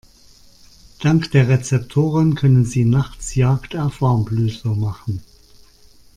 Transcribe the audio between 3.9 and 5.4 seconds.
Warmblüter machen.